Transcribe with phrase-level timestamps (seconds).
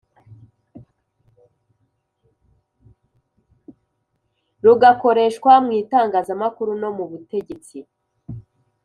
[4.63, 7.77] rugakoreshwa mu itangazamakuru no mu butegetsi